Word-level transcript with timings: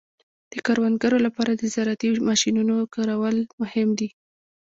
د 0.51 0.53
کروندګرو 0.65 1.17
لپاره 1.25 1.51
د 1.55 1.63
زراعتي 1.73 2.09
ماشینونو 2.27 2.75
کارول 2.95 3.37
مهم 3.61 3.89
دي. 3.99 4.09